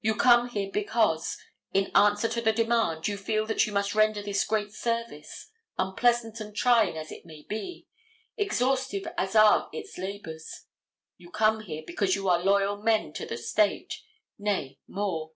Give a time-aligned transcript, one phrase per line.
[0.00, 1.36] You come here because,
[1.72, 6.40] in answer to the demand, you feel that you must render this great service, unpleasant
[6.40, 7.86] and trying as it may be,
[8.36, 10.64] exhaustive as are its labors;
[11.16, 14.02] you come here because you are loyal men to the State.
[14.36, 15.30] Nay, more.